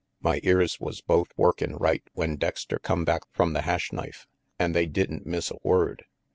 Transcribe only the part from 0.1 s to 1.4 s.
My ears was both